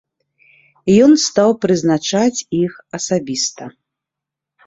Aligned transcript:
Ён 1.07 1.11
стаў 1.25 1.49
прызначаць 1.65 2.39
іх 2.61 2.73
асабіста. 2.99 3.63